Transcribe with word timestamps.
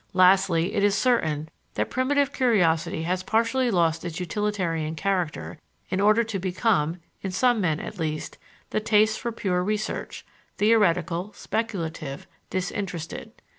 Lastly, 0.13 0.73
it 0.73 0.83
is 0.83 0.95
certain 0.97 1.47
that 1.75 1.91
primitive 1.91 2.33
curiosity 2.33 3.03
has 3.03 3.21
partially 3.21 3.69
lost 3.69 4.03
its 4.03 4.19
utilitarian 4.19 4.95
character 4.95 5.59
in 5.91 6.01
order 6.01 6.23
to 6.23 6.39
become, 6.39 6.97
in 7.21 7.29
some 7.29 7.61
men 7.61 7.79
at 7.79 7.99
least, 7.99 8.39
the 8.71 8.79
taste 8.79 9.19
for 9.19 9.31
pure 9.31 9.63
research 9.63 10.25
theoretical, 10.57 11.33
speculative, 11.33 12.25
disinterested. 12.49 13.33